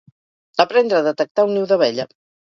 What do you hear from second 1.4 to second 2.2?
un niu d'abella.